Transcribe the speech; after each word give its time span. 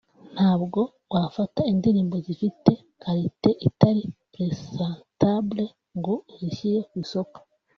ntabwo 0.35 0.79
wafata 1.13 1.59
indirimbo 1.71 2.15
zifite 2.25 2.71
quality 3.01 3.51
itari 3.67 4.01
presentable 4.33 5.63
ngo 5.97 6.13
uzishyire 6.33 6.79
ku 6.89 6.95
isoko 7.03 7.37